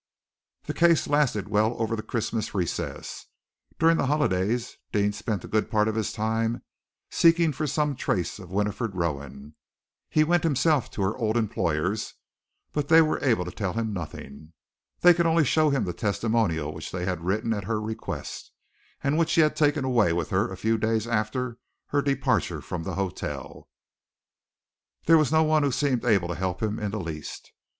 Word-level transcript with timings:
The 0.63 0.73
case 0.73 1.05
lasted 1.05 1.47
well 1.49 1.79
over 1.79 1.95
the 1.95 2.01
Christmas 2.01 2.55
recess. 2.55 3.27
During 3.77 3.97
the 3.97 4.07
holidays, 4.07 4.77
Deane 4.91 5.13
spent 5.13 5.43
a 5.43 5.47
good 5.47 5.69
part 5.69 5.87
of 5.87 5.93
his 5.93 6.11
time 6.11 6.63
seeking 7.11 7.51
for 7.51 7.67
some 7.67 7.95
trace 7.95 8.39
of 8.39 8.49
Winifred 8.49 8.95
Rowan. 8.95 9.53
He 10.09 10.23
went 10.23 10.43
himself 10.43 10.89
to 10.89 11.03
her 11.03 11.15
old 11.15 11.37
employers, 11.37 12.15
but 12.73 12.87
they 12.87 13.03
were 13.03 13.23
able 13.23 13.45
to 13.45 13.51
tell 13.51 13.73
him 13.73 13.93
nothing. 13.93 14.53
They 15.01 15.13
could 15.13 15.27
only 15.27 15.45
show 15.45 15.69
him 15.69 15.83
the 15.83 15.93
testimonial 15.93 16.73
which 16.73 16.89
they 16.89 17.05
had 17.05 17.23
written 17.23 17.53
at 17.53 17.65
her 17.65 17.79
request, 17.79 18.51
and 19.03 19.19
which 19.19 19.29
she 19.29 19.41
had 19.41 19.55
taken 19.55 19.85
away 19.85 20.11
with 20.13 20.31
her 20.31 20.51
a 20.51 20.57
few 20.57 20.79
days 20.79 21.05
after 21.05 21.59
her 21.89 22.01
departure 22.01 22.59
from 22.61 22.81
the 22.81 22.95
hotel. 22.95 23.69
There 25.05 25.19
was 25.19 25.31
no 25.31 25.43
one 25.43 25.61
who 25.61 25.71
seemed 25.71 26.03
able 26.03 26.29
to 26.29 26.33
help 26.33 26.63
him 26.63 26.79
in 26.79 26.89
the 26.89 26.99
least. 26.99 27.51